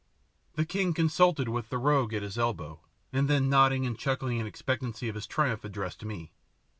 [0.55, 2.79] The king consulted with the rogue at his elbow,
[3.13, 6.31] and then nodding and chuckling in expectancy of his triumph, addressed me.